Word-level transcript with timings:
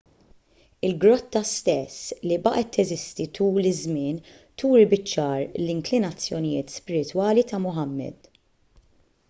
il-grotta 0.87 1.41
stess 1.49 1.99
li 2.29 2.37
baqgħet 2.47 2.71
teżisti 2.77 3.27
tul 3.39 3.69
iż-żmien 3.73 4.17
turi 4.63 4.89
biċ-ċar 4.95 5.43
l-inklinazzjonijiet 5.65 6.77
spiritwali 6.79 7.45
ta' 7.53 7.61
muhammad 7.67 8.33